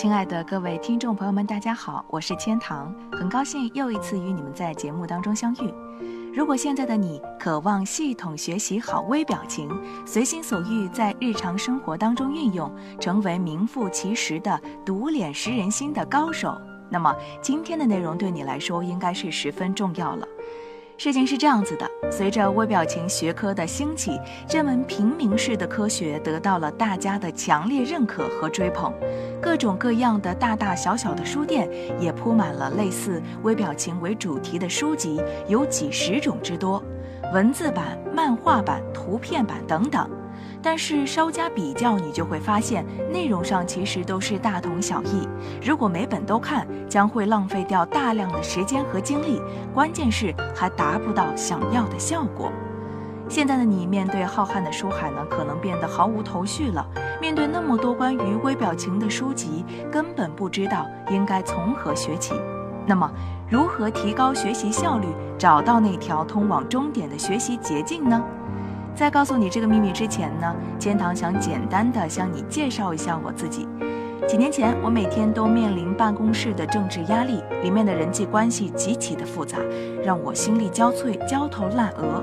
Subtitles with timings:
[0.00, 5.74] 亲爱的各位听众朋友们，大家好，我是千堂，很高兴又一次与你们在节目当中相遇。
[6.34, 9.68] 如果现在的你渴望系统学习好微表情，
[10.06, 20.26] 随心所欲在日常生活当中运用，成为名副其实的读脸识人心的高手，那么今天的内容对你来说应该是十分重要了。
[20.96, 28.92] 事情是这样子的，随着微表情学科的兴起，这门平民式的科学得到了大家的强烈认可和追捧，
[29.40, 36.82] 各种各样的大大小小的书店也铺满了类似微表情为主题的书籍，有几十种之多，
[37.32, 40.19] 文字版、漫画版、图片版等等。
[40.62, 45.26] 但是稍加比较，你就会发现内容上其实都是大同小异。
[45.64, 49.40] 如果每本都看，将会浪费掉大量的时间和精力，
[49.72, 52.52] 关键是还达不到想要的效果。
[53.28, 56.84] 现在的你面对浩瀚的书海呢，可能变得毫无头绪了。
[57.20, 62.34] 面对那么多关于微表情的书籍，根本不知道应该从何学起。
[62.86, 63.08] 那么，
[63.48, 65.06] 如何提高学习效率，
[65.38, 68.20] 找到那条通往终点的学习捷径呢？
[69.00, 73.66] 在告诉你这个秘密之前呢，千堂想简单的向你介绍一下我自己。
[74.28, 79.56] 几年前，我每天都面临办公室的政治压力，里面的人际关系极其的复杂，
[80.04, 82.22] 让我心力交瘁、焦头烂额。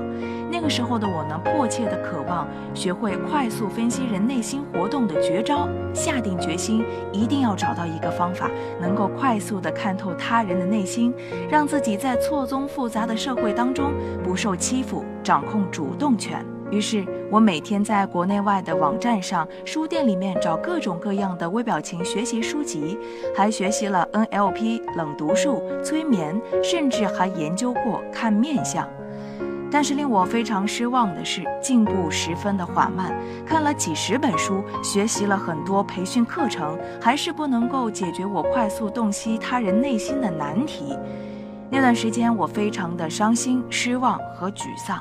[0.52, 8.48] 那个时候的我呢，迫切的渴望学会快速分析人内心活动的绝招，下定决心一定要找到一个方法，
[8.80, 11.12] 能够快速的看透他人的内心，
[11.50, 16.46] 让自己在错综复杂的社会当中不受欺负，掌控主动权。
[16.70, 22.98] 于是我每天在国内外的网站上、书店里面找各种各样的微表情学习书籍，
[23.34, 28.88] 还学习了 NLP、冷读术、催眠，甚至还研究过看面相。
[29.70, 33.14] 但是令我非常失望的是，进步十分的缓慢。
[33.46, 40.96] 看了几十本书，学习了很多培训课程，还是不能够解决我快速洞悉他人内心的难题。
[41.70, 44.98] 那段时间，我非常的伤心、失望和沮丧。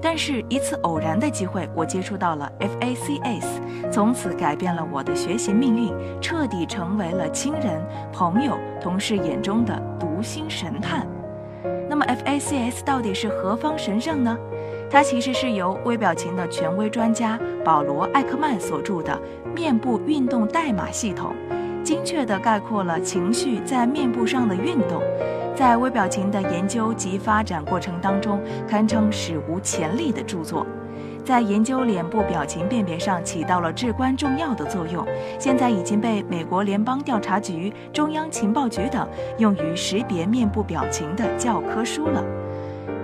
[0.00, 7.82] 但是，一次偶然的机会，我接触到了 FACS，从此改变了我的学习命运，彻底成为了亲人、
[8.12, 11.04] 朋友、同事眼中的读心神探。
[11.88, 14.38] 那么，FACS 到底是何方神圣呢？
[14.90, 19.20] 它其实是由微表情的权威专家保罗·艾克曼所著的
[19.54, 21.34] 面部运动代码系统，
[21.82, 25.02] 精确地概括了情绪在面部上的运动。
[25.58, 30.64] 在微表情的研究及发展过程当中，堪称史无前例的著作，
[31.24, 35.04] 在研究脸部表情辨别上起到了至关重要的作用。
[35.36, 39.04] 现在已经被美国联邦调查局、中央情报局等
[39.38, 42.22] 用于识别面部表情的教科书了。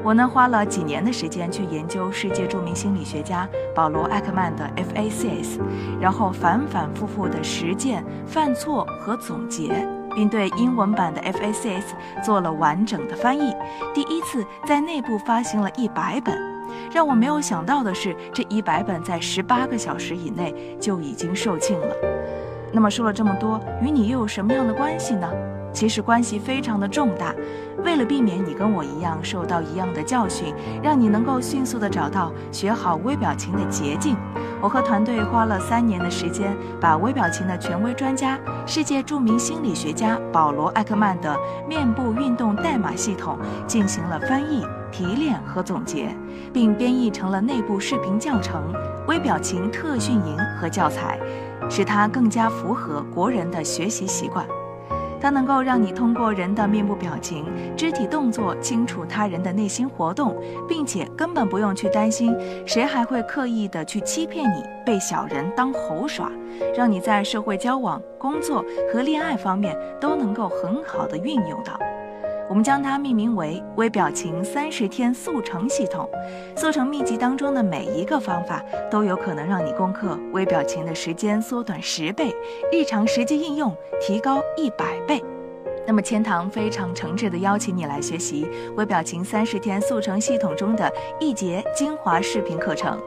[0.04, 5.58] 我呢，花了几年的时间去研究世界著名心理学家保罗·艾克曼的 FACS，
[6.00, 9.84] 然后反反复复的实践、犯错和总结。
[10.14, 11.82] 并对英文版的 FACS
[12.22, 13.54] 做了完整的翻译，
[13.92, 16.36] 第一次在内部发行了一百本。
[16.92, 21.94] 让我没有想到的是，这一百本在十八个小时以内就已经售罄了。
[22.72, 25.30] 那么说了这么多，与你又有什么样的关系呢？
[25.74, 27.34] 其实关系非常的重大。
[27.84, 34.16] 为了避免你跟我一样受到一样的教训，让你能够迅速的找到学好微表情的捷径，
[34.62, 41.36] 我和团队花了三年的时间，把微表情的权威专家、世界著名心理学家保罗·艾克曼的
[41.68, 43.36] 面部运动代码系统
[43.66, 46.16] 进行了翻译、提炼和总结，
[46.52, 48.72] 并编译成了内部视频教程、
[49.08, 51.18] 微表情特训营和教材，
[51.68, 54.46] 使它更加符合国人的学习习惯。
[55.24, 60.36] 它能够让你通过人的面部表情、肢体动作清楚他人的内心活动，
[60.68, 62.36] 并且根本不用去担心
[62.66, 66.30] 谁还会刻意的去欺骗你、被小人当猴耍，
[66.76, 68.62] 让你在社会交往、工作
[68.92, 71.72] 和恋爱方面都能够很好的运用到。
[72.48, 76.08] 我们将它命名为“微表情三十天速成系统”。
[76.56, 82.34] 速成秘籍当中的每一个方法都有可能让你攻克微表情的时间缩短十倍，
[82.70, 85.22] 日常实际应用提高一百倍。
[85.86, 92.98] 那么千堂非常诚挚地邀请你来学习微表情三十天速成系统中的一节精华视频课程。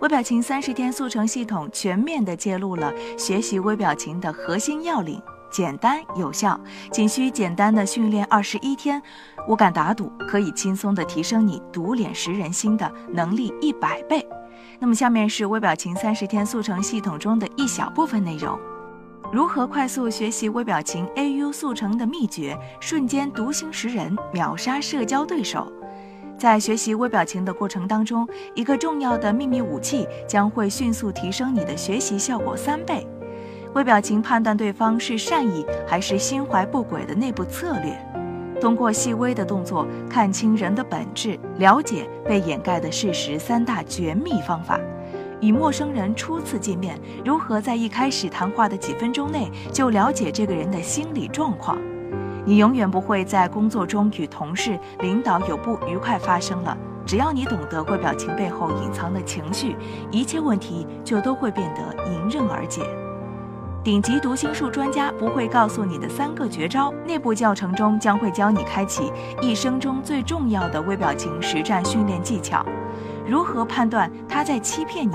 [0.00, 5.18] 微表情三十天速成系统全面地揭露了学习微表情的核心要领，
[5.50, 6.58] 简单有效，
[6.90, 9.02] 仅需简单的训练二十一天，
[9.48, 14.26] 我敢打赌可以轻松地提升你读脸识人心的能力一百倍。
[14.78, 18.58] 那么下面是微表情三十天速成系统中的一小部分内容。
[19.32, 22.56] 如何快速学习微表情 AU 速成的秘诀？
[22.78, 25.72] 瞬间读心识人，秒杀社交对手。
[26.38, 33.06] 在学习微表情的过程当中，一个重要的秘密武器将会迅速提升你的学习效果三倍。
[33.76, 37.94] 微表情判断对方是善意还是心怀不轨的内部策略，
[38.58, 44.80] 通过细微的动作看清人的本质，了解被掩盖的事实三大绝密方法。
[45.42, 51.76] 与陌生人初次见面，如何在一开始谈话的几分钟内就了解这个人的心理状况？
[52.46, 56.74] 你永远不会在工作中与同事、领导有不愉快发生了。
[57.04, 59.76] 只要你懂得微表情背后隐藏的情绪，
[60.10, 62.80] 一切问题就都会变得迎刃而解。
[63.86, 72.66] 顶级读心术专家不会告诉你的三个绝招，内部教程中将会教你开启一生中最重要的微表情实战训练技巧。
[73.24, 75.14] 如何判断他在欺骗你？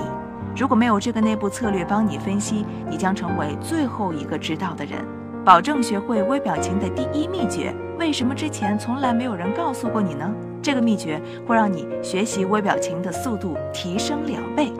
[0.56, 5.04] 如果没有这个内部策略帮你分析，你将成为最后一个知道的人。
[5.44, 10.26] 保证学会微表情的第一秘诀，为什么之前从来没有人告诉过你呢？
[10.62, 14.72] 这个秘诀会让你学习微表情的速度提升两倍。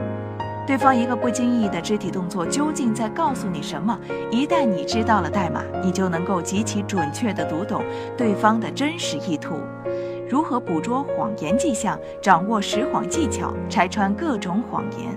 [0.64, 3.98] 对方一个不经意的肢体动作究竟在告诉你什么？
[4.30, 7.82] 一旦你知道了代码，你就能够极其准确地读懂
[8.16, 9.56] 对方的真实意图。
[10.30, 15.14] 如何捕捉谎言迹象，掌握识谎技巧，拆穿各种谎言？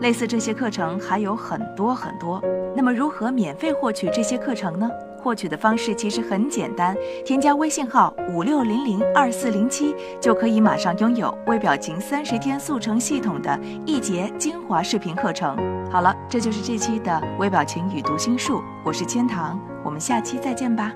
[0.00, 2.42] 类似这些课程还有很多很多。
[2.76, 4.90] 那么，如何免费获取这些课程呢？
[5.18, 15.56] 获取的方式其实很简单，添加微信号五六零零二四零七，就可以马上拥有微表情三十天速成系统的一节精华视频课程。
[15.90, 20.92] 好了，这就是这期的微表情与读心术，我是千堂，我们下期再见吧。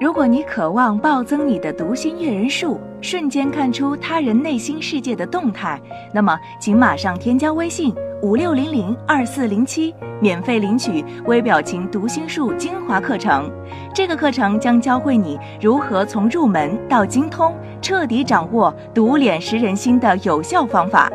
[0.00, 5.80] 如果你渴望暴增你的读心阅人术，瞬间看出他人内心世界的动态，
[6.14, 7.92] 那么请马上添加微信
[8.22, 13.50] 五六零零二四零七，免费领取微表情读心术精华课程。
[13.92, 17.52] 这个课程将教会你如何从入门到精通，
[17.82, 21.10] 彻底掌握读脸识人心的有效方法。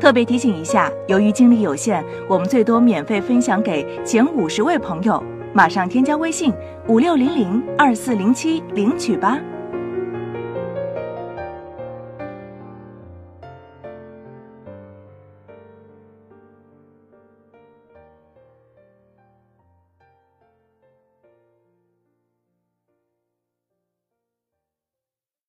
[0.00, 5.22] 特别提醒一下，由于精力有限，我们最多免费分享给前五十位朋友。
[5.54, 6.52] 马上添加微信
[6.88, 9.38] 五六零零二四零七领取吧。